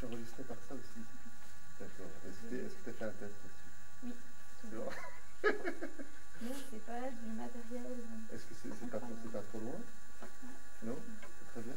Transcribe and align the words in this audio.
par 0.00 0.56
ça 0.66 0.74
aussi 0.74 1.04
D'accord. 1.78 2.10
Est-ce 2.24 2.74
que 2.74 2.84
tu 2.84 2.90
as 2.90 2.92
fait 2.92 3.04
un 3.04 3.10
test 3.10 3.20
là-dessus 3.20 3.70
Oui. 4.04 4.12
C'est 4.62 5.56
Mais 6.42 6.54
c'est 6.70 6.84
pas 6.84 7.10
du 7.10 7.30
matériel. 7.36 8.00
Est-ce 8.32 8.44
que 8.44 8.54
c'est 8.62 8.90
pas, 8.90 8.98
trop 8.98 9.60
loin 9.60 9.80
Non 10.84 10.96
Très 11.52 11.60
bien. 11.62 11.74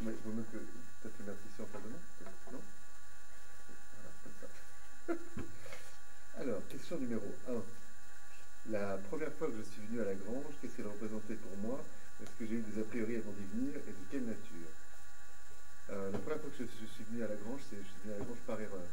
Mais 0.00 0.12
il 0.12 0.18
vaut 0.24 0.32
mieux 0.32 0.44
que 0.44 0.56
peut-être 0.56 1.18
le 1.18 1.24
mettre 1.26 1.46
ici 1.46 1.62
en 1.62 1.66
face 1.66 1.82
de 1.82 1.88
moi 1.88 1.98
peut-être 2.18 2.52
Non 2.52 2.62
Voilà, 3.96 4.10
comme 4.24 4.36
ça. 4.40 5.42
Alors, 6.40 6.66
question 6.68 6.98
numéro 6.98 7.34
1. 7.48 7.52
La 8.70 8.96
première 9.08 9.32
fois 9.34 9.48
que 9.48 9.56
je 9.58 9.62
suis 9.62 9.82
venu 9.88 10.00
à 10.00 10.04
la 10.04 10.14
grange, 10.14 10.54
qu'est-ce 10.60 10.76
qu'elle 10.76 10.86
représentait 10.86 11.34
pour 11.34 11.56
moi? 11.58 11.84
Est-ce 12.22 12.30
que 12.38 12.46
j'ai 12.46 12.56
eu 12.56 12.62
des 12.62 12.80
a 12.80 12.84
priori 12.84 13.16
avant 13.16 13.32
d'y 13.32 13.44
venir? 13.44 13.76
Et 13.76 13.92
de 13.92 14.04
quelle 14.10 14.24
nature? 14.24 14.68
Euh, 15.90 16.10
La 16.10 16.18
première 16.18 16.40
fois 16.40 16.50
que 16.50 16.64
je, 16.64 16.86
suis 16.86 17.04
venu 17.10 17.22
à 17.24 17.28
la 17.28 17.36
grange, 17.36 17.60
c'est 17.68 17.76
je 17.76 17.88
suis 17.88 18.00
venu 18.04 18.14
à 18.14 18.18
la 18.18 18.24
grange 18.24 18.42
par 18.46 18.60
erreur. 18.60 18.86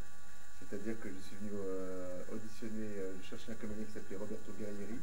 C'est-à-dire 0.59 0.99
que 0.99 1.09
je 1.09 1.19
suis 1.27 1.35
venu 1.37 1.51
euh, 1.55 2.33
auditionner, 2.33 2.89
euh, 2.99 3.13
je 3.21 3.29
cherchais 3.29 3.51
un 3.51 3.55
comédien 3.55 3.85
qui 3.85 3.93
s'appelait 3.93 4.17
Roberto 4.17 4.51
Guerrieri. 4.57 4.99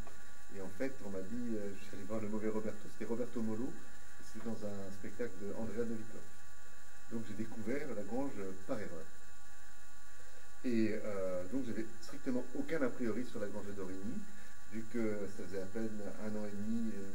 Et 0.57 0.61
en 0.61 0.71
fait, 0.79 0.93
on 1.05 1.11
m'a 1.11 1.23
dit, 1.23 1.57
euh, 1.57 1.71
je 1.79 1.85
suis 1.85 1.97
allé 1.97 2.05
voir 2.05 2.21
le 2.21 2.29
mauvais 2.29 2.49
Roberto, 2.49 2.79
c'était 2.93 3.09
Roberto 3.09 3.41
Molo. 3.43 3.71
C'était 4.25 4.45
dans 4.47 4.59
un 4.67 4.91
spectacle 4.99 5.33
de 5.41 5.53
Andrea 5.59 5.87
Novikov. 5.87 6.27
Donc 7.13 7.23
j'ai 7.29 7.35
découvert 7.35 7.87
la 7.95 8.03
grange 8.03 8.37
par 8.67 8.79
erreur. 8.79 9.07
Et 10.65 10.99
donc 11.53 11.65
j'avais 11.65 11.87
strictement 12.03 12.45
aucun 12.59 12.83
a 12.83 12.89
priori 12.89 13.25
sur 13.25 13.39
la 13.39 13.47
grange 13.47 13.71
Dorigny, 13.77 14.19
vu 14.73 14.85
que 14.93 15.29
ça 15.37 15.45
faisait 15.45 15.63
à 15.63 15.67
peine 15.67 16.01
un 16.23 16.37
an 16.37 16.45
et 16.47 16.57
demi, 16.57 16.93
euh, 16.97 17.11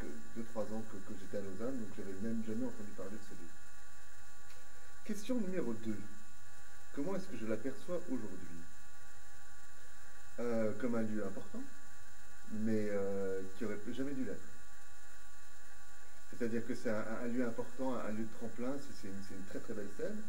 que 0.00 0.06
deux, 0.36 0.44
trois 0.52 0.64
ans 0.64 0.82
que, 0.90 0.96
que 0.96 1.18
j'étais 1.18 1.38
à 1.38 1.40
Lausanne, 1.40 1.78
donc 1.78 1.88
j'avais 1.96 2.12
même 2.22 2.42
jamais 2.46 2.64
entendu 2.64 2.90
parler 2.96 3.12
de 3.12 3.24
ce 3.28 3.34
lieu. 3.34 3.48
Question 5.16 5.40
numéro 5.40 5.72
2. 5.72 5.96
Comment 6.94 7.16
est-ce 7.16 7.24
que 7.24 7.38
je 7.40 7.46
l'aperçois 7.46 7.96
aujourd'hui? 8.12 8.60
Euh, 10.40 10.72
Comme 10.78 10.94
un 10.94 11.00
lieu 11.00 11.24
important, 11.24 11.62
mais 12.52 12.90
euh, 12.90 13.40
qui 13.56 13.64
aurait 13.64 13.78
jamais 13.96 14.12
dû 14.12 14.24
l'être. 14.26 14.44
C'est-à-dire 16.28 16.66
que 16.66 16.74
c'est 16.74 16.90
un, 16.90 17.26
lieu 17.32 17.46
important, 17.48 17.94
un 17.96 18.12
lieu 18.12 18.28
de 18.28 18.34
tremplin, 18.36 18.76
c'est 18.76 18.92
c'est 19.00 19.08
une, 19.08 19.22
c'est 19.26 19.34
une 19.40 19.44
très 19.48 19.58
très 19.60 19.72
belle 19.72 19.88
scène, 19.96 20.20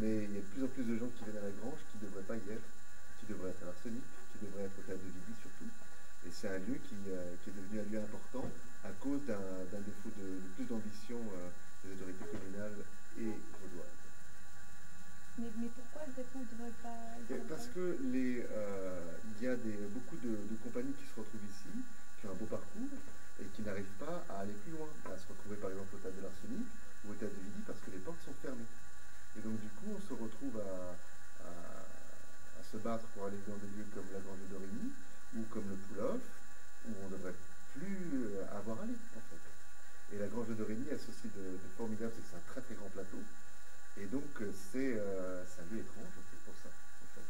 mais 0.00 0.24
il 0.24 0.32
y 0.32 0.38
a 0.38 0.40
de 0.40 0.46
plus 0.56 0.64
en 0.64 0.68
plus 0.68 0.84
de 0.88 0.96
gens 0.96 1.12
qui 1.18 1.24
viennent 1.28 1.36
à 1.44 1.44
la 1.44 1.52
grange 1.60 1.76
qui 1.92 2.00
ne 2.00 2.08
devraient 2.08 2.24
pas 2.24 2.36
y 2.40 2.48
être, 2.56 2.68
qui 3.20 3.26
devraient 3.28 3.50
être 3.50 3.62
à 3.64 3.66
l'Arsenic, 3.68 4.00
qui 4.32 4.46
devraient 4.48 4.64
être 4.64 4.78
au 4.80 4.82
théâtre 4.88 5.04
de 5.04 5.12
Vidy 5.12 5.34
surtout. 5.44 5.68
Et 6.24 6.30
c'est 6.32 6.48
un 6.48 6.56
lieu 6.56 6.80
qui, 6.88 6.96
euh, 7.12 7.36
qui 7.44 7.50
est 7.52 7.56
devenu 7.60 7.84
un 7.84 7.88
lieu 7.92 8.00
important 8.00 8.48
à 8.88 8.96
cause 8.96 9.20
d'un 9.28 9.44
d'un 9.68 9.84
défaut 9.84 10.08
de, 10.16 10.40
de 10.40 10.48
plus 10.56 10.64
d'ambition 10.64 11.20
euh, 11.20 11.52
des 11.84 11.92
autorités 12.00 12.24
communales 12.32 12.80
et 13.20 13.28
vaudoises. 13.60 14.00
Mais, 15.38 15.48
mais 15.58 15.68
pourquoi 15.74 16.02
le 16.06 16.12
dépôt 16.12 16.38
ne 16.44 16.48
devrait 16.52 16.76
pas. 16.84 16.96
il 17.18 17.24
Et 17.24 17.38
devrait 17.40 17.48
Parce 17.48 17.66
pas- 17.66 17.74
que 17.74 17.96
les, 18.12 18.44
euh, 18.52 19.00
il 19.40 19.44
y 19.44 19.48
a 19.48 19.56
des, 19.56 19.76
beaucoup 19.96 20.16
de, 20.22 20.28
de 20.28 20.56
compagnies 20.62 20.92
qui 20.92 21.06
se 21.08 21.16
retrouvent 21.18 21.48
ici, 21.48 21.72
qui 22.20 22.26
ont 22.28 22.32
un 22.32 22.38
beau 22.38 22.46
parcours 22.46 22.92
et 23.40 23.46
qui 23.56 23.62
n'arrivent 23.62 23.96
pas 23.98 24.22
à 24.28 24.44
aller 24.44 24.52
plus 24.62 24.72
loin, 24.76 24.88
à 25.08 25.16
se 25.18 25.26
retrouver 25.26 25.56
par 25.56 25.70
exemple 25.72 25.88
au 25.96 25.98
théâtre 25.98 26.16
de 26.20 26.22
l'Arsenic 26.22 26.66
ou 27.04 27.10
au 27.10 27.14
théâtre 27.16 27.32
de 27.34 27.42
Vidy 27.48 27.62
parce 27.66 27.80
que 27.80 27.90
les 27.90 28.02
portes 28.04 28.20
sont 28.28 28.36
fermées. 28.44 28.68
Et 29.36 29.40
donc 29.40 29.56
du 29.58 29.68
coup, 29.80 29.88
on 29.96 30.02
se 30.04 30.12
retrouve 30.12 30.60
à, 30.60 30.94
à- 31.48 32.60
à 32.60 32.62
se 32.70 32.76
battre 32.76 33.04
pour 33.16 33.24
aller 33.24 33.40
dans 33.48 33.56
des 33.56 33.72
lieux 33.72 33.88
comme 33.96 34.06
la 34.12 34.20
Grange 34.20 34.38
de 34.46 34.52
Dorigny 34.52 34.92
ou 35.34 35.42
comme 35.48 35.64
le 35.72 35.76
Pouloff, 35.88 36.20
où 36.84 36.92
on 37.04 37.08
ne 37.08 37.16
devrait 37.16 37.34
plus 37.72 38.36
euh, 38.36 38.44
avoir 38.52 38.76
à 38.80 38.82
aller 38.84 39.00
en 39.16 39.24
fait. 39.32 39.42
Et 40.12 40.18
la 40.20 40.28
Grange 41.02 41.22
de 41.22 41.28
Dorigny 41.28 41.58
a 41.58 41.58
ceci 41.58 41.62
de, 41.62 41.68
formidable, 41.76 42.12
c'est 42.14 42.22
que 42.22 42.28
c'est 42.30 42.36
un 42.36 42.40
très 42.40 42.60
très 42.60 42.74
grand 42.74 42.88
plateau. 42.90 43.26
Et 43.96 44.06
donc 44.06 44.40
euh, 44.40 44.52
c'est 44.52 44.94
euh, 44.98 45.44
c'est 45.46 45.62
un 45.62 45.64
lieu 45.66 45.80
étrange 45.80 46.12
pour 46.44 46.54
ça 46.56 46.68
en 47.02 47.06
fait. 47.14 47.26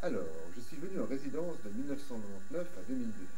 Alors, 0.00 0.50
je 0.54 0.60
suis 0.60 0.76
venu 0.76 0.98
en 1.00 1.06
résidence 1.06 1.62
de 1.62 1.70
1999 1.70 2.76
à 2.76 2.82
2002. 2.82 3.28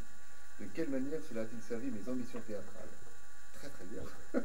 De 0.58 0.66
quelle 0.66 0.88
manière 0.88 1.20
cela 1.22 1.42
a-t-il 1.42 1.62
servi 1.62 1.90
mes 1.90 2.08
ambitions 2.08 2.40
théâtrales? 2.40 2.96
Très 3.52 3.70
très 3.70 3.84
bien. 3.84 4.04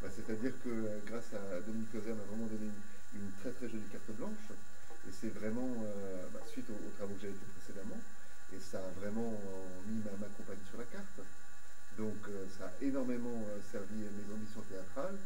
Bah, 0.00 0.08
C'est-à-dire 0.14 0.52
que 0.60 0.68
euh, 0.68 1.00
grâce 1.04 1.32
à 1.34 1.60
Dominique 1.60 1.90
Causet 1.90 2.14
m'a 2.14 2.22
vraiment 2.24 2.46
donné 2.46 2.70
une, 3.12 3.32
très 3.32 3.52
très 3.52 3.68
jolie 3.68 3.88
carte 3.88 4.12
blanche. 4.12 4.52
Et 5.04 5.10
c'est 5.12 5.30
vraiment 5.30 5.84
bah, 6.32 6.40
suite 6.46 6.70
aux, 6.70 6.74
aux 6.86 6.90
travaux 6.90 7.16
que 7.16 7.22
j'avais 7.22 7.34
fait 7.34 7.46
précédemment. 7.46 8.04
Et 8.52 8.60
ça 8.60 8.86
a 8.86 8.90
vraiment 8.92 9.82
mis 9.86 10.00
ma, 10.02 10.16
ma 10.16 10.28
compagnie 10.28 10.64
sur 10.64 10.78
la 10.78 10.84
carte. 10.86 11.20
Donc 11.98 12.22
euh, 12.28 12.46
ça 12.56 12.66
a 12.66 12.72
énormément 12.80 13.42
euh, 13.50 13.58
servi 13.70 13.98
mes 13.98 14.32
ambitions 14.32 14.62
théâtrales. 14.70 15.18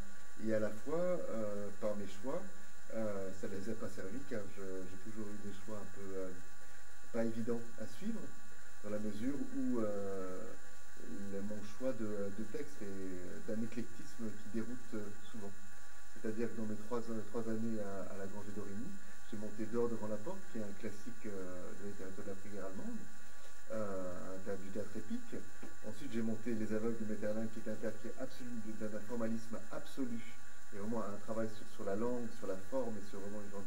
Et 0.45 0.55
à 0.55 0.59
la 0.59 0.71
fois, 0.71 0.99
euh, 0.99 1.69
par 1.81 1.95
mes 1.97 2.09
choix, 2.09 2.43
ça 2.93 3.49
ne 3.49 3.57
les 3.57 3.71
a 3.71 3.75
pas 3.75 3.89
servis 3.89 4.21
car 4.29 4.43
j'ai 4.57 5.11
toujours 5.11 5.25
eu 5.25 5.49
des 5.49 5.55
choix 5.65 5.81
un 5.81 5.89
peu 5.97 6.29
pas 7.13 7.25
évidents 7.25 7.61
à 7.81 7.87
suivre, 7.97 8.21
dans 8.85 8.91
la 8.91 8.99
mesure 8.99 9.33
où 9.57 9.81
mon 11.41 11.61
choix 11.79 11.93
de, 11.99 12.45
texte 12.53 12.83
est 12.83 13.49
d'un 13.49 13.63
éclectisme 13.63 14.29
qui 14.29 14.49
déroute 14.53 14.93
souvent. 15.31 15.51
C'est-à-dire 16.13 16.49
que 16.53 16.61
dans 16.61 16.67
mes 16.67 16.77
trois, 16.87 17.01
années 17.49 17.81
à, 17.81 18.17
la 18.19 18.27
Grange 18.27 18.53
Dorigny, 18.55 18.91
j'ai 19.31 19.39
monté 19.39 19.65
Dehors 19.73 19.89
devant 19.89 20.09
la 20.09 20.17
porte, 20.17 20.39
qui 20.53 20.59
est 20.59 20.63
un 20.63 20.77
classique 20.79 21.25
euh, 21.27 21.73
de 21.79 21.83
la 21.83 21.89
littérature 21.89 22.25
de 22.25 22.29
la 22.29 22.37
prière 22.37 22.65
allemande, 22.67 23.01
euh, 23.73 24.37
un 24.37 24.39
théâtre 24.45 24.61
du 24.61 24.69
théâtre 24.69 24.97
épique. 24.97 25.35
Ensuite, 25.89 26.02
j'ai 26.13 26.21
monté 26.21 26.53
Les 26.53 26.69
Aveugles 26.75 26.99
de 27.01 27.09
Metterlin, 27.09 27.47
qui 27.49 27.61
est 27.65 27.73
un 27.73 27.75
théâtre 27.77 27.97
qui 28.03 28.09
est 28.09 28.21
absolu, 28.21 28.53
d'un 28.81 29.01
formalisme 29.09 29.57
absolu, 29.73 30.21
et 30.75 30.77
vraiment 30.77 31.01
un 31.01 31.17
travail 31.25 31.49
sur, 31.75 31.85
la 31.85 31.97
langue, 31.97 32.29
sur 32.39 32.49
la 32.49 32.57
forme, 32.71 32.93
et 33.01 33.07
sur 33.09 33.19
vraiment 33.21 33.41
une 33.41 33.51
genre 33.51 33.65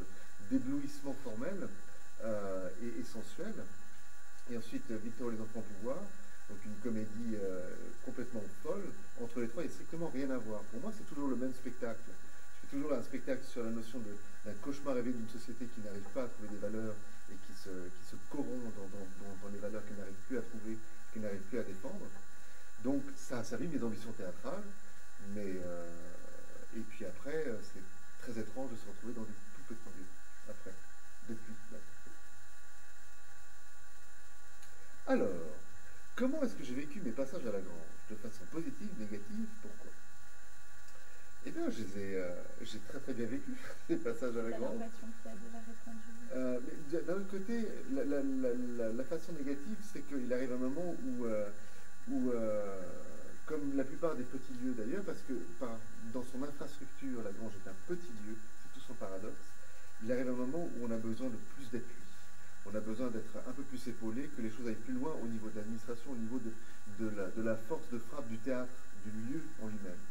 d'éblouissement 0.51 1.15
formel 1.23 1.67
euh, 2.23 2.69
et, 2.83 3.03
sensuel. 3.03 3.53
Et 4.51 4.57
ensuite, 4.57 4.85
euh, 4.91 4.97
Victor 5.03 5.31
les 5.31 5.41
enfants 5.41 5.65
pouvoir, 5.81 5.97
donc 6.49 6.59
une 6.65 6.77
comédie 6.83 7.33
euh, 7.33 7.65
complètement 8.05 8.43
folle. 8.61 8.93
Entre 9.21 9.41
les 9.41 9.47
trois, 9.47 9.63
il 9.63 9.67
n'y 9.67 9.73
a 9.73 9.75
strictement 9.75 10.11
rien 10.13 10.29
à 10.29 10.37
voir. 10.37 10.61
Pour 10.69 10.81
moi, 10.81 10.93
c'est 10.95 11.07
toujours 11.09 11.29
le 11.29 11.35
même 11.35 11.53
spectacle. 11.53 12.05
Je 12.05 12.69
fais 12.69 12.77
toujours 12.77 12.93
un 12.93 13.01
spectacle 13.01 13.41
sur 13.49 13.63
la 13.63 13.71
notion 13.71 13.97
d'un 14.45 14.53
cauchemar 14.61 14.93
rêvé 14.93 15.11
d'une 15.11 15.29
société 15.29 15.65
qui 15.65 15.81
n'arrive 15.81 16.05
pas 16.13 16.25
à 16.25 16.27
trouver 16.29 16.49
des 16.49 16.61
valeurs 16.61 16.93
et 17.31 17.37
qui 17.41 17.53
se, 17.57 17.69
corrompt 18.29 18.69
dans 19.41 19.49
les 19.49 19.59
valeurs 19.59 19.81
qu'elle 19.87 19.97
n'arrive 19.97 20.21
plus 20.27 20.37
à 20.37 20.41
trouver, 20.41 20.77
qu'elle 21.11 21.23
n'arrive 21.23 21.41
plus 21.49 21.59
à 21.59 21.63
défendre. 21.63 22.05
Donc, 22.77 23.11
ça 23.15 23.39
a 23.39 23.43
servi 23.43 23.67
mes 23.67 23.83
ambitions 23.83 24.13
théâtrales, 24.13 24.75
mais 25.19 25.59
euh, 25.59 26.13
et 26.71 26.83
puis 26.83 27.05
après, 27.05 27.47
euh, 27.47 27.61
c'est 27.61 27.87
très 28.17 28.37
étrange 28.39 28.71
de 28.71 28.75
se 28.75 28.85
retrouver 28.85 29.13
dans 29.13 29.25
des 29.25 29.37
tout 29.53 29.63
petits 29.63 29.91
lieux. 29.91 30.11
Après, 30.45 30.77
depuis. 31.21 31.59
maintenant. 31.69 31.95
Alors, 35.05 35.63
comment 36.15 36.43
est-ce 36.43 36.55
que 36.55 36.63
j'ai 36.63 36.73
vécu 36.75 37.01
mes 37.01 37.11
passages 37.13 37.45
à 37.47 37.51
la 37.51 37.61
grange 37.61 38.05
De 38.07 38.15
façon 38.15 38.45
positive, 38.47 38.95
négative, 38.97 39.55
pourquoi? 39.59 39.97
Eh 41.41 41.51
bien, 41.51 41.69
je 41.69 41.79
les 41.83 41.97
ai, 41.97 42.15
euh, 42.15 42.43
j'ai 42.61 42.81
très 42.81 42.99
très 42.99 43.13
bien 43.13 43.27
vécu 43.27 43.61
les 43.89 43.97
passages 43.97 44.35
à 44.37 44.41
la 44.41 44.45
répondu. 44.47 44.85
Euh, 46.31 46.59
d'un 46.79 47.17
autre 47.17 47.27
côté, 47.27 47.83
la, 47.83 48.03
la- 48.03 48.21
la- 48.23 48.91
la- 48.91 49.03
façon 49.03 49.31
négative, 49.33 49.81
c'est 49.83 50.03
qu'il 50.03 50.33
arrive 50.33 50.51
un 50.51 50.57
moment 50.57 50.95
où, 50.99 51.25
euh, 51.25 51.44
la 53.75 53.83
plupart 53.83 54.15
des 54.15 54.23
petits 54.23 54.55
lieux 54.63 54.73
d'ailleurs, 54.77 55.03
parce 55.03 55.19
que 55.27 55.33
dans 56.13 56.23
son 56.31 56.43
infrastructure, 56.43 57.19
la 57.23 57.31
grange 57.31 57.53
est 57.59 57.69
un 57.69 57.77
petit 57.87 58.13
lieu, 58.23 58.35
c'est 58.35 58.79
tout 58.79 58.85
son 58.87 58.93
paradoxe, 58.93 59.43
il 60.03 60.11
arrive 60.11 60.29
un 60.29 60.39
moment 60.47 60.63
où 60.63 60.85
on 60.85 60.91
a 60.91 60.97
besoin 60.97 61.27
de 61.27 61.39
plus 61.55 61.67
d'appui. 61.71 62.03
On 62.65 62.75
a 62.75 62.79
besoin 62.79 63.07
d'être 63.07 63.35
un 63.47 63.51
peu 63.51 63.63
plus 63.63 63.79
épaulé, 63.87 64.29
que 64.35 64.41
les 64.41 64.49
choses 64.49 64.67
aillent 64.67 64.85
plus 64.85 64.93
loin 64.93 65.13
au 65.21 65.27
niveau 65.27 65.49
de 65.49 65.57
l'administration, 65.57 66.11
au 66.11 66.15
niveau 66.15 66.39
de, 66.39 67.43
la, 67.43 67.55
force 67.55 67.83
de 67.91 67.99
frappe 67.99 68.27
du 68.27 68.37
théâtre, 68.37 68.71
du 69.05 69.11
lieu 69.11 69.41
en 69.61 69.67
lui-même. 69.67 70.03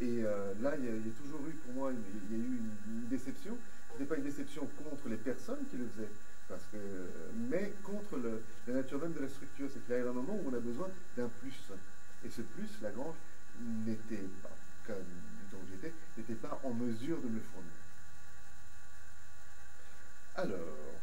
Et 0.00 0.24
euh, 0.24 0.52
là, 0.60 0.76
il 0.76 0.84
y, 0.84 0.88
a, 0.88 0.92
y 0.92 1.10
toujours 1.16 1.40
eu 1.48 1.52
pour 1.64 1.72
moi, 1.72 1.92
il 1.92 2.36
y 2.36 2.40
a 2.40 2.44
eu 2.44 2.60
une, 2.60 3.08
déception. 3.08 3.56
Ce 3.94 3.98
n'est 3.98 4.04
pas 4.04 4.16
une 4.16 4.24
déception 4.24 4.68
contre 4.76 5.08
les 5.08 5.16
personnes 5.16 5.64
qui 5.70 5.78
le 5.78 5.88
faisaient, 5.96 6.12
parce 6.48 6.60
que, 6.70 6.76
mais 7.48 7.72
contre 7.82 8.20
la 8.66 8.74
nature 8.74 9.00
même 9.00 9.14
de 9.14 9.20
la 9.20 9.28
structure. 9.28 9.68
C'est 9.72 9.82
qu'il 9.84 9.94
arrive 9.94 10.08
un 10.08 10.12
moment 10.12 10.34
où 10.34 10.50
on 10.50 10.54
a 10.54 10.60
besoin 10.60 10.88
d'un 11.16 11.30
plus. 11.40 11.54
Et 12.24 12.30
ce 12.30 12.42
plus, 12.42 12.68
la 12.82 12.90
grange 12.90 13.14
n'était 13.60 14.28
pas, 14.42 14.56
comme 14.86 14.96
du 14.96 15.44
temps 15.50 15.58
où 15.62 15.68
j'étais, 15.70 15.92
n'était 16.16 16.34
pas 16.34 16.60
en 16.64 16.72
mesure 16.74 17.20
de 17.20 17.28
me 17.28 17.34
le 17.34 17.40
fournir. 17.40 17.72
Alors, 20.36 21.00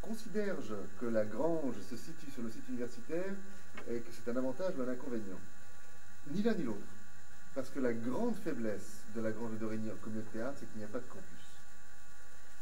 considère-je 0.00 0.74
que 1.00 1.06
la 1.06 1.24
grange 1.24 1.74
se 1.90 1.96
situe 1.96 2.30
sur 2.32 2.42
le 2.42 2.50
site 2.50 2.68
universitaire 2.68 3.34
et 3.90 4.00
que 4.00 4.08
c'est 4.12 4.30
un 4.30 4.36
avantage 4.36 4.74
ou 4.78 4.82
un 4.82 4.88
inconvénient? 4.88 5.40
Ni 6.30 6.42
l'un 6.42 6.54
ni 6.54 6.64
l'autre. 6.64 6.80
Parce 7.54 7.70
que 7.70 7.80
la 7.80 7.92
grande 7.92 8.36
faiblesse 8.36 9.00
de 9.14 9.20
la 9.20 9.30
Grange 9.30 9.52
de 9.52 9.56
Dorigny 9.56 9.90
en 9.90 9.96
communauté 9.96 10.28
théâtre, 10.34 10.58
c'est 10.60 10.66
qu'il 10.66 10.78
n'y 10.78 10.84
a 10.84 10.88
pas 10.88 10.98
de 10.98 11.04
campus. 11.04 11.46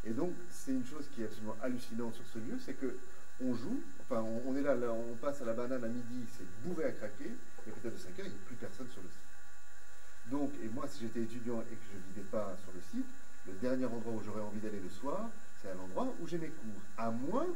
Et 0.05 0.11
donc, 0.11 0.33
c'est 0.53 0.73
une 0.73 0.87
chose 0.87 1.05
qui 1.15 1.23
est 1.23 1.25
absolument 1.25 1.57
hallucinante 1.63 2.15
sur 2.15 2.25
ce 2.33 2.39
lieu, 2.39 2.59
c'est 2.65 2.75
que 2.75 2.97
on 3.43 3.55
joue, 3.55 3.81
enfin, 4.01 4.25
on, 4.47 4.57
est 4.57 4.63
là, 4.63 4.77
on 4.91 5.15
passe 5.17 5.43
à 5.43 5.45
la 5.45 5.55
banane 5.55 5.83
à 5.83 5.89
midi, 5.89 6.27
c'est 6.37 6.47
bourré 6.63 6.85
à 6.85 6.93
craquer, 6.93 7.31
et 7.67 7.71
peut-être 7.71 7.95
de 7.95 7.99
5 7.99 8.09
heures, 8.21 8.27
il 8.27 8.33
n'y 8.33 8.39
a 8.39 8.47
plus 8.47 8.57
personne 8.57 8.89
sur 8.93 9.03
le 9.03 9.09
site. 9.09 10.31
Donc, 10.31 10.53
et 10.63 10.69
moi, 10.69 10.87
si 10.89 11.05
j'étais 11.05 11.23
étudiant 11.23 11.61
et 11.61 11.75
que 11.75 11.85
je 11.93 11.99
ne 11.99 12.15
vivais 12.15 12.29
pas 12.31 12.57
sur 12.63 12.73
le 12.73 12.81
site, 12.93 13.11
le 13.47 13.53
dernier 13.55 13.85
endroit 13.85 14.13
où 14.13 14.23
j'aurais 14.25 14.41
envie 14.41 14.61
d'aller 14.61 14.81
le 14.81 14.89
soir, 14.89 15.29
c'est 15.61 15.69
à 15.69 15.75
l'endroit 15.75 16.13
où 16.21 16.27
j'ai 16.29 16.39
mes 16.39 16.49
cours, 16.49 16.81
à 16.97 17.11
moins 17.11 17.47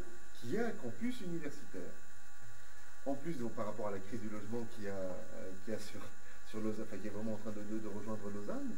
qu'il 0.40 0.50
y 0.50 0.56
ait 0.56 0.64
un 0.64 0.70
campus 0.70 1.20
universitaire. 1.20 1.92
En 3.06 3.14
plus, 3.14 3.36
par 3.56 3.66
rapport 3.66 3.88
à 3.88 3.92
la 3.92 3.98
crise 3.98 4.20
du 4.20 4.28
logement 4.28 4.66
qui 4.76 4.86
a, 4.86 4.92
euh, 4.92 5.50
qui 5.64 5.72
a 5.72 5.78
sur, 5.78 6.00
sur 6.50 6.60
Lausanne, 6.60 6.84
enfin, 6.86 6.98
qui 7.00 7.06
est 7.06 7.10
vraiment 7.10 7.34
en 7.34 7.36
train 7.36 7.52
de, 7.52 7.78
de, 7.78 7.88
rejoindre 7.88 8.28
Lausanne, 8.34 8.68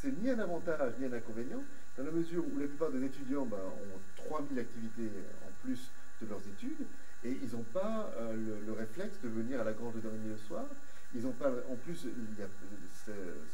c'est 0.00 0.12
ni 0.22 0.30
un 0.30 0.38
avantage 0.38 0.92
ni 0.98 1.06
un 1.06 1.12
inconvénient, 1.12 1.62
dans 1.96 2.04
la 2.04 2.10
mesure 2.10 2.44
où 2.44 2.58
la 2.58 2.66
plupart 2.66 2.90
des 2.90 3.04
étudiants 3.04 3.44
ben, 3.44 3.58
ont 3.58 4.24
3000 4.28 4.58
activités 4.58 5.10
en 5.44 5.50
plus 5.62 5.78
de 6.22 6.28
leurs 6.28 6.40
études, 6.40 6.86
et 7.24 7.38
ils 7.42 7.52
n'ont 7.52 7.66
pas 7.72 8.12
euh, 8.18 8.34
le, 8.66 8.72
réflexe 8.72 9.14
de 9.22 9.28
venir 9.28 9.60
à 9.60 9.64
la 9.64 9.72
Grange 9.72 9.94
de 9.94 10.00
Dorigny 10.00 10.30
le 10.30 10.38
soir. 10.48 10.64
Ils 11.14 11.22
pas, 11.22 11.50
en 11.68 11.76
plus, 11.76 12.06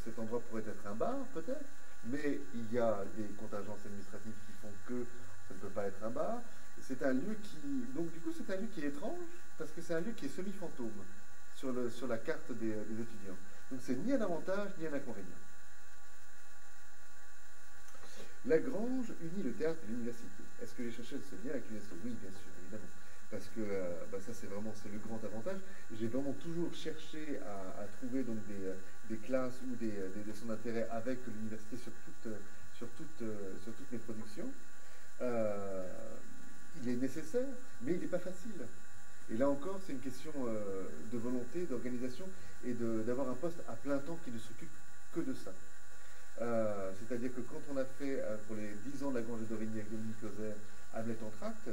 cet 0.05 0.19
endroit 0.19 0.41
pourrait 0.49 0.63
être 0.63 0.87
un 0.87 0.95
bar 0.95 1.17
peut-être, 1.35 1.65
mais 2.07 2.39
il 2.55 2.73
y 2.73 2.79
a 2.79 3.05
des 3.17 3.25
contingences 3.35 3.85
administratives 3.85 4.39
qui 4.47 4.53
font 4.63 4.73
que 4.87 5.05
ça 5.49 5.55
ne 5.55 5.59
peut 5.59 5.75
pas 5.75 5.87
être 5.87 6.03
un 6.05 6.11
bar. 6.11 6.41
C'est 6.87 7.03
un 7.03 7.13
lieu 7.13 7.37
qui, 7.43 7.59
donc 7.97 8.13
du 8.13 8.21
coup, 8.21 8.31
c'est 8.31 8.53
un 8.55 8.57
lieu 8.57 8.69
qui 8.73 8.81
est 8.81 8.89
étrange 8.89 9.19
parce 9.59 9.71
que 9.71 9.83
c'est 9.83 9.95
un 9.95 10.01
lieu 10.01 10.13
qui 10.17 10.27
est 10.27 10.37
semi-fantôme 10.37 11.03
sur 11.57 12.07
la 12.07 12.19
carte 12.19 12.53
des, 12.53 12.71
des 12.71 13.03
étudiants. 13.03 13.37
Donc 13.73 13.81
c'est 13.85 13.97
ni 14.07 14.13
un 14.13 14.21
avantage 14.21 14.71
ni 14.79 14.87
un 14.87 14.95
inconvénient. 14.95 15.43
La 18.47 18.59
Grange 18.59 19.13
unit 19.21 19.43
le 19.45 19.53
théâtre 19.53 19.79
et 19.85 19.91
l'université. 19.91 20.43
Est-ce 20.63 20.73
que 20.75 20.83
les 20.83 20.93
chercheurs 20.93 21.21
se 21.29 21.35
lien 21.45 21.53
avec 21.55 21.69
l'UNESCO 21.69 21.97
Oui, 22.05 22.15
bien 22.21 22.31
sûr, 22.31 22.51
évidemment 22.63 22.89
parce 23.31 23.45
que 23.55 23.61
euh, 23.61 23.93
bah, 24.11 24.19
ça 24.25 24.33
c'est 24.33 24.47
vraiment 24.47 24.75
le 24.91 24.99
grand 24.99 25.21
avantage. 25.23 25.61
J'ai 25.99 26.07
vraiment 26.07 26.33
toujours 26.33 26.75
cherché 26.75 27.39
à, 27.45 27.85
trouver 27.99 28.23
donc 28.23 28.39
des, 28.49 28.73
des, 29.15 29.21
classes 29.21 29.61
ou 29.71 29.77
des, 29.77 29.93
des, 29.93 30.33
centres 30.33 30.57
d'intérêt 30.57 30.89
avec 30.91 31.19
l'université 31.27 31.77
sur, 31.77 31.93
toutes 32.07 32.33
sur, 32.77 32.89
sur 33.65 33.73
toutes 33.75 33.93
mes 33.93 33.99
productions. 33.99 34.51
Euh, 35.21 35.85
il 36.83 36.89
est 36.91 36.97
nécessaire, 36.97 37.49
mais 37.83 37.95
il 37.95 38.01
n'est 38.01 38.07
pas 38.07 38.19
facile. 38.19 38.65
Et 39.31 39.37
là 39.37 39.49
encore, 39.51 39.81
c'est 39.87 39.93
une 39.93 40.01
question 40.01 40.33
euh, 40.47 40.85
de 41.13 41.19
volonté, 41.19 41.67
d'organisation 41.69 42.25
et 42.65 42.73
d'avoir 42.73 43.29
un 43.29 43.35
poste 43.35 43.59
à 43.69 43.73
plein 43.73 43.99
temps 43.99 44.19
qui 44.25 44.31
ne 44.31 44.39
s'occupe 44.39 44.71
que 45.15 45.21
de 45.21 45.35
ça. 45.35 45.53
C'est-à-dire 46.39 47.35
que 47.35 47.41
quand 47.41 47.61
on 47.73 47.77
a 47.77 47.85
fait 47.85 48.23
pour 48.47 48.57
les 48.57 48.71
10 48.95 49.05
ans 49.05 49.11
de 49.11 49.17
la 49.17 49.23
Grange 49.23 49.41
Dorigny 49.51 49.81
avec 49.81 49.91
Dominique 49.91 50.23
Ozer, 50.23 50.55
Hamlet 50.95 51.17
en 51.23 51.31
tract, 51.39 51.69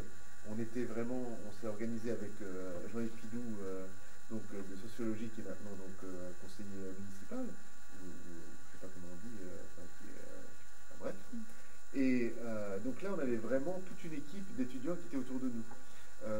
on 0.49 0.59
était 0.59 0.83
vraiment, 0.83 1.21
on 1.21 1.51
s'est 1.59 1.67
organisé 1.67 2.11
avec 2.11 2.31
euh, 2.41 2.73
Jean-Yves 2.93 3.17
Pidou, 3.21 3.43
euh, 3.63 3.85
donc 4.29 4.43
euh, 4.53 4.61
de 4.61 4.75
sociologie 4.89 5.29
qui 5.33 5.41
est 5.41 5.49
maintenant 5.49 5.73
donc 5.73 5.97
conseiller 6.41 6.93
municipal, 6.99 7.45
ou, 7.45 8.05
je 8.05 8.29
ne 8.29 8.69
sais 8.71 8.81
pas 8.81 8.89
comment 8.93 9.13
on 9.13 9.19
dit, 9.25 9.37
enfin, 9.73 9.87
bref. 10.99 11.15
Et 11.95 12.33
donc 12.83 13.01
là, 13.01 13.09
on 13.15 13.19
avait 13.19 13.37
vraiment 13.37 13.81
toute 13.87 14.03
une 14.03 14.17
équipe 14.19 14.55
d'étudiants 14.57 14.95
qui 14.95 15.07
étaient 15.07 15.17
autour 15.17 15.39
de 15.39 15.47
nous. 15.47 15.63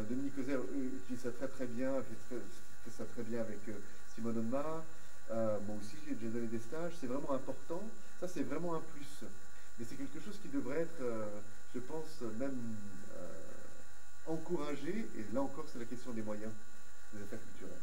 Dominique 0.09 0.37
Ozer 0.37 0.59
utilise 0.73 1.23
ça 1.23 1.31
très 1.31 1.47
très 1.47 1.65
bien, 1.65 1.93
fait, 2.29 2.35
fait 2.35 2.91
ça 2.91 3.05
très 3.13 3.23
bien 3.23 3.39
avec 3.39 3.59
Simone 4.13 4.39
Onmar. 4.39 4.83
Moi 5.29 5.75
aussi, 5.79 5.97
j'ai 6.07 6.15
déjà 6.15 6.31
donné 6.33 6.47
des 6.47 6.59
stages. 6.59 6.93
C'est 6.99 7.07
vraiment 7.07 7.31
important. 7.31 7.81
Ça, 8.19 8.27
c'est 8.27 8.43
vraiment 8.43 8.75
un 8.75 8.81
plus. 8.81 9.27
Mais 9.77 9.85
c'est 9.85 9.95
quelque 9.95 10.19
chose 10.19 10.37
qui 10.41 10.49
devrait 10.49 10.81
être, 10.81 11.03
je 11.73 11.79
pense, 11.79 12.21
même 12.39 12.77
encourager, 14.25 15.09
et 15.15 15.23
là 15.33 15.41
encore 15.41 15.67
c'est 15.71 15.79
la 15.79 15.85
question 15.85 16.11
des 16.13 16.21
moyens 16.21 16.51
des 17.13 17.21
affaires 17.21 17.41
culturelles 17.41 17.81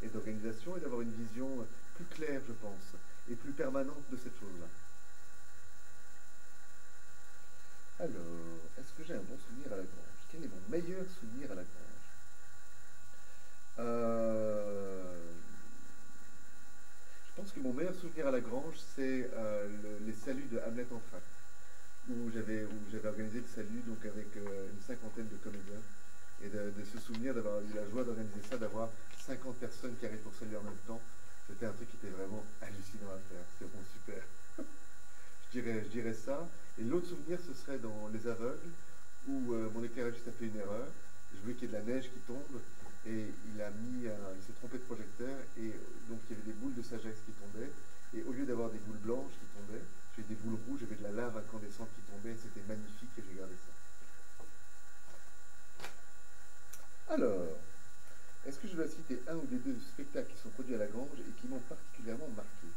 et 0.00 0.08
d'organisation, 0.08 0.76
et 0.76 0.80
d'avoir 0.80 1.00
une 1.02 1.12
vision 1.12 1.66
plus 1.94 2.06
claire, 2.06 2.42
je 2.46 2.52
pense, 2.52 2.94
et 3.26 3.36
plus 3.36 3.52
permanente 3.52 4.04
de 4.10 4.16
cette 4.16 4.34
chose-là. 4.38 4.66
Alors, 7.98 8.70
est-ce 8.76 8.92
que 8.92 9.02
j'ai 9.04 9.14
un 9.14 9.22
bon 9.22 9.38
souvenir 9.38 9.72
à 9.72 9.76
la 9.76 9.84
grange? 9.84 10.26
Quel 10.28 10.44
est 10.44 10.48
mon 10.48 10.60
meilleur 10.68 11.08
souvenir 11.10 11.50
à 11.52 11.54
la 11.54 11.64
grange? 11.64 12.12
Euh, 13.78 15.42
Je 17.26 17.32
pense 17.34 17.52
que 17.52 17.60
mon 17.60 17.72
meilleur 17.72 17.94
souvenir 18.12 18.28
à 18.28 18.36
la 18.36 18.40
grange, 18.40 18.74
c'est 18.94 19.30
euh, 19.32 19.68
les 20.04 20.12
saluts 20.12 20.48
de 20.52 20.60
Hamlet 20.68 20.84
en 20.92 21.00
train 21.08 21.20
où 22.10 22.28
j'avais 22.34 22.66
organisé 23.08 23.40
le 23.40 23.48
salut 23.54 23.80
donc 23.86 24.04
avec 24.04 24.28
euh, 24.36 24.68
une 24.68 24.82
cinquantaine 24.84 25.28
de 25.32 25.36
comédiens 25.40 25.80
et 26.44 26.48
de, 26.48 26.84
se 26.92 27.00
souvenir 27.00 27.32
d'avoir 27.32 27.56
eu 27.60 27.72
la 27.74 27.88
joie 27.88 28.04
d'organiser 28.04 28.42
ça, 28.50 28.58
d'avoir 28.58 28.90
50 29.24 29.56
personnes 29.56 29.94
qui 29.98 30.04
arrivent 30.04 30.20
pour 30.28 30.34
saluer 30.34 30.56
en 30.58 30.62
même 30.62 30.82
temps. 30.86 31.00
C'était 31.48 31.64
un 31.64 31.72
truc 31.72 31.88
qui 31.88 31.96
était 32.04 32.12
vraiment 32.12 32.44
hallucinant 32.60 33.16
à 33.16 33.20
faire. 33.32 33.46
C'est 33.56 33.70
bon, 33.72 33.80
super. 33.96 34.20
je, 35.54 35.60
dirais, 35.60 35.80
je 35.86 35.88
dirais 35.88 36.12
ça. 36.14 36.46
Et 36.78 36.84
l'autre 36.84 37.08
souvenir, 37.08 37.38
ce 37.40 37.54
serait 37.64 37.78
dans 37.78 38.10
Les 38.12 38.26
Aveugles, 38.28 38.76
où 39.28 39.54
euh, 39.54 39.70
mon 39.72 39.84
éclairagiste 39.84 40.28
a 40.28 40.32
fait 40.32 40.52
une 40.52 40.58
erreur. 40.58 40.88
Je 41.32 41.40
voulais 41.40 41.54
qu'il 41.54 41.70
y 41.70 41.74
ait 41.74 41.80
de 41.80 41.86
la 41.86 41.94
neige 41.94 42.10
qui 42.12 42.20
tombe 42.26 42.60
et 43.06 43.24
il 43.54 43.62
a 43.62 43.70
mis, 43.70 44.04
il 44.04 44.42
s'est 44.44 44.58
trompé 44.60 44.76
de 44.76 44.84
projecteur 44.84 45.32
et 45.56 45.72
donc 46.10 46.20
il 46.28 46.36
y 46.36 46.38
avait 46.38 46.52
des 46.52 46.58
boules 46.60 46.74
de 46.74 46.82
sagesse 46.82 47.16
qui 47.24 47.32
tombaient. 47.32 47.70
Et 48.14 48.22
au 48.24 48.32
lieu 48.32 48.44
d'avoir 48.44 48.70
des 48.70 48.78
boules 48.78 48.98
blanches 48.98 49.32
qui 49.40 49.46
tombaient, 49.56 49.84
j'ai 50.16 50.22
des 50.24 50.34
boules 50.34 50.58
rouges, 50.68 50.80
j'avais 50.80 50.96
de 50.96 51.02
la 51.02 51.12
lave 51.12 51.36
incandescente 51.36 51.88
qui 51.94 52.02
tombait, 52.02 52.36
c'était 52.42 52.66
magnifique 52.68 53.08
et 53.18 53.22
j'ai 53.28 53.38
gardé 53.38 53.54
ça. 53.54 53.72
Alors, 57.14 57.58
est-ce 58.46 58.58
que 58.58 58.68
je 58.68 58.74
dois 58.76 58.88
citer 58.88 59.22
un 59.28 59.36
ou 59.36 59.46
des 59.46 59.56
deux 59.56 59.78
spectacles 59.94 60.30
qui 60.30 60.42
sont 60.42 60.50
produits 60.50 60.74
à 60.74 60.78
la 60.78 60.86
Grange 60.86 61.18
et 61.18 61.40
qui 61.40 61.48
m'ont 61.48 61.60
particulièrement 61.60 62.28
marqué? 62.36 62.68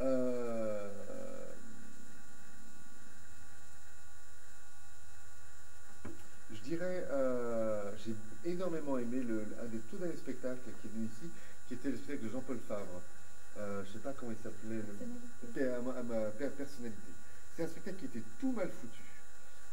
Euh, 0.00 0.90
Je 6.66 6.70
dirais, 6.70 7.06
euh, 7.10 7.92
j'ai 8.04 8.14
énormément 8.50 8.98
aimé 8.98 9.22
un 9.62 9.66
des 9.66 9.78
tout 9.78 9.96
derniers 9.98 10.16
spectacles 10.16 10.58
qui 10.64 10.88
est 10.88 10.90
venu 10.90 11.06
ici, 11.06 11.30
qui 11.68 11.74
était 11.74 11.90
le 11.90 11.96
spectacle 11.96 12.24
de 12.26 12.32
Jean-Paul 12.32 12.58
Favre. 12.66 13.02
Euh, 13.58 13.82
je 13.84 13.88
ne 13.88 13.92
sais 13.94 13.98
pas 14.00 14.12
comment 14.12 14.32
il 14.32 14.42
s'appelait, 14.42 15.72
à 15.72 15.80
ma, 15.80 16.02
ma 16.02 16.30
personnalité. 16.30 17.12
C'est 17.56 17.64
un 17.64 17.68
spectacle 17.68 17.96
qui 17.96 18.04
était 18.06 18.22
tout 18.38 18.52
mal 18.52 18.68
foutu, 18.68 19.02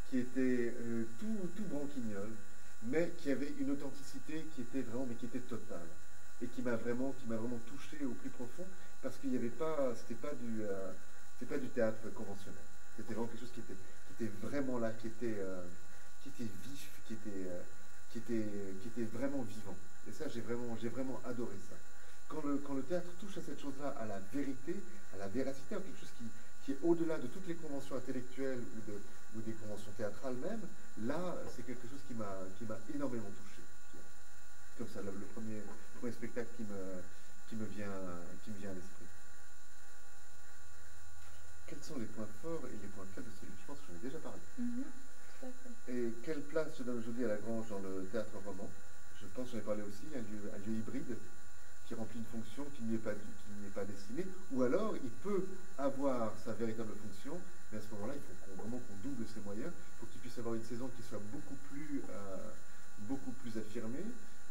qui 0.09 0.19
était 0.19 0.73
euh, 0.79 1.03
tout, 1.19 1.49
tout 1.57 1.63
branquignol, 1.63 2.29
mais 2.83 3.11
qui 3.17 3.31
avait 3.31 3.51
une 3.59 3.71
authenticité 3.71 4.45
qui 4.55 4.61
était 4.61 4.81
vraiment, 4.81 5.05
mais 5.09 5.15
qui 5.15 5.25
était 5.25 5.39
totale, 5.39 5.87
et 6.41 6.47
qui 6.47 6.61
m'a 6.61 6.77
vraiment, 6.77 7.13
qui 7.19 7.27
m'a 7.27 7.35
vraiment 7.35 7.59
touché 7.67 8.05
au 8.05 8.13
plus 8.13 8.29
profond, 8.29 8.65
parce 9.01 9.17
qu'il 9.17 9.31
n'y 9.31 9.37
avait 9.37 9.49
pas, 9.49 9.93
c'était 9.97 10.19
pas 10.19 10.33
du, 10.33 10.63
euh, 10.63 10.91
pas 11.49 11.57
du 11.57 11.67
théâtre 11.67 12.07
conventionnel. 12.13 12.63
C'était 12.95 13.13
vraiment 13.13 13.27
quelque 13.27 13.41
chose 13.41 13.51
qui 13.53 13.59
était, 13.59 13.75
qui 14.07 14.23
était 14.23 14.31
vraiment 14.47 14.79
là, 14.79 14.91
qui 14.91 15.07
était, 15.07 15.35
qui 16.23 16.29
était 16.29 16.49
vif, 16.63 16.87
qui 17.05 17.13
était, 17.13 17.51
qui 18.11 18.19
était, 18.19 18.47
qui 18.81 18.87
était 18.87 19.17
vraiment 19.17 19.41
vivant. 19.41 19.75
Et 20.07 20.13
ça, 20.13 20.29
j'ai 20.29 20.39
vraiment, 20.39 20.77
j'ai 20.81 20.87
vraiment 20.87 21.19
adoré 21.25 21.55
ça 21.69 21.75
quand 22.33 22.73
le, 22.73 22.83
théâtre 22.83 23.07
touche 23.19 23.37
à 23.37 23.41
cette 23.45 23.61
chose-là, 23.61 23.93
à 23.99 24.05
la 24.05 24.19
vérité, 24.33 24.75
à 25.13 25.17
la 25.17 25.27
véracité, 25.27 25.75
à 25.75 25.79
quelque 25.79 25.99
chose 25.99 26.13
qui, 26.17 26.71
est 26.71 26.77
au-delà 26.81 27.17
de 27.17 27.27
toutes 27.27 27.47
les 27.47 27.55
conventions 27.55 27.95
intellectuelles 27.95 28.61
ou, 29.35 29.41
des 29.41 29.53
conventions 29.53 29.91
théâtrales 29.97 30.35
même, 30.35 30.61
là, 31.05 31.35
c'est 31.55 31.65
quelque 31.65 31.87
chose 31.87 31.99
qui 32.07 32.13
m'a 32.13 32.77
énormément 32.95 33.29
touché. 33.29 33.61
Comme 34.77 34.87
ça, 34.93 35.01
le, 35.01 35.11
premier, 35.33 35.61
spectacle 36.11 36.49
qui 36.57 36.63
me, 36.63 37.65
vient, 37.75 37.89
à 37.89 38.73
l'esprit. 38.73 39.05
Quels 41.67 41.83
sont 41.83 41.99
les 41.99 42.05
points 42.05 42.27
forts 42.41 42.65
et 42.67 42.77
les 42.81 42.89
points 42.89 43.05
faibles 43.13 43.27
de 43.27 43.35
celui 43.41 43.53
Je 43.61 43.67
pense 43.67 43.77
que 43.77 43.83
j'en 43.89 43.99
ai 43.99 44.03
déjà 44.09 44.19
parlé. 44.19 44.39
Mm-hmm. 44.59 45.89
Et 45.89 46.13
quelle 46.23 46.41
place 46.41 46.69
je 46.77 46.83
donne 46.83 46.99
aujourd'hui 46.99 47.25
à 47.25 47.29
la 47.29 47.37
Grange 47.37 47.67
dans 47.69 47.79
le 47.79 48.05
théâtre 48.11 48.37
roman? 48.45 48.69
Je 49.19 49.27
pense 49.35 49.47
que 49.47 49.51
j'en 49.53 49.57
ai 49.57 49.61
parlé 49.61 49.81
aussi, 49.81 50.07
un 50.15 50.19
lieu 50.19 50.77
hybride 50.77 51.17
qui 51.93 51.99
remplit 51.99 52.19
une 52.19 52.41
fonction 52.41 52.65
qui 52.75 52.83
n'y 52.83 52.95
est, 52.95 53.05
pas, 53.05 53.13
pas 53.75 53.85
destinée, 53.85 54.25
ou 54.51 54.63
alors 54.63 54.95
il 54.97 55.09
peut 55.21 55.45
avoir 55.77 56.33
sa 56.43 56.53
véritable 56.53 56.89
fonction, 56.97 57.37
mais 57.71 57.77
à 57.77 57.81
ce 57.81 57.93
moment-là, 57.95 58.13
il 58.17 58.21
faut 58.21 58.61
vraiment 58.61 58.81
qu'on 58.81 58.97
double 59.07 59.25
ses 59.29 59.41
moyens, 59.45 59.71
faut 59.99 60.07
qu'il 60.07 60.21
puisse 60.21 60.37
avoir 60.39 60.55
une 60.55 60.63
saison 60.65 60.89
qui 60.97 61.03
soit 61.07 61.21
beaucoup 61.31 61.57
plus, 61.69 62.01
euh, 62.09 62.49
beaucoup 63.07 63.31
plus 63.43 63.57
affirmée, 63.57 64.05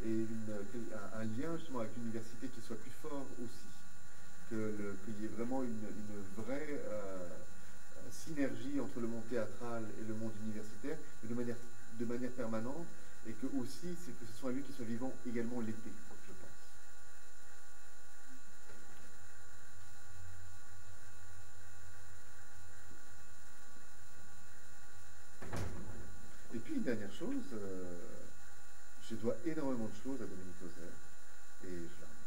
et 0.05 0.27
un, 1.15 1.25
lien 1.39 1.57
justement 1.59 1.81
avec 1.81 1.95
l'université 1.97 2.49
qui 2.49 2.61
soit 2.63 2.79
plus 2.79 2.95
fort 3.03 3.27
aussi, 3.43 3.71
qu'il 4.49 5.15
y 5.21 5.25
ait 5.27 5.35
vraiment 5.37 5.63
une, 5.63 5.87
vraie 6.37 6.81
euh, 6.91 7.29
synergie 8.11 8.79
entre 8.81 9.01
le 9.01 9.07
monde 9.07 9.27
théâtral 9.31 9.83
et 10.01 10.05
le 10.07 10.15
monde 10.15 10.33
universitaire, 10.47 10.99
mais 11.23 11.29
de 11.29 11.35
manière, 11.35 11.57
de 11.99 12.05
manière 12.05 12.31
permanente, 12.31 12.87
et 13.27 13.33
que 13.33 13.47
aussi 13.59 13.95
que 13.95 14.27
ce 14.27 14.39
soit 14.39 14.51
un 14.51 14.55
lieu 14.55 14.63
qui 14.63 14.73
soit 14.73 14.87
vivant 14.87 15.13
également 15.27 15.61
l'été. 15.61 15.92
Euh, 27.53 27.99
je 29.09 29.15
dois 29.17 29.37
énormément 29.45 29.89
de 29.89 29.95
choses 30.03 30.21
à 30.23 30.27
Dominique 30.27 30.63
Ozer 30.63 30.93
et 31.65 31.89
je. 31.99 32.22